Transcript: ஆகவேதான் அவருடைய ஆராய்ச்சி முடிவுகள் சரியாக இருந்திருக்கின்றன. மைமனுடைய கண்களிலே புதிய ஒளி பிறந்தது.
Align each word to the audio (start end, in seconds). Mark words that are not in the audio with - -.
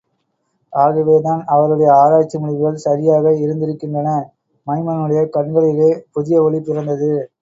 ஆகவேதான் 0.73 1.43
அவருடைய 1.45 1.93
ஆராய்ச்சி 1.93 2.37
முடிவுகள் 2.37 2.75
சரியாக 2.75 3.33
இருந்திருக்கின்றன. 3.33 4.09
மைமனுடைய 4.67 5.29
கண்களிலே 5.29 6.05
புதிய 6.11 6.43
ஒளி 6.43 6.59
பிறந்தது. 6.59 7.11